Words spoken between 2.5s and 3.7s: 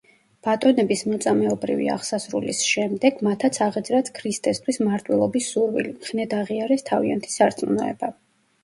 შემდეგ მათაც